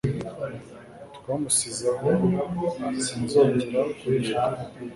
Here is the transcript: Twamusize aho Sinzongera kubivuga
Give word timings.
Twamusize 1.15 1.85
aho 1.93 2.09
Sinzongera 3.05 3.81
kubivuga 3.97 4.51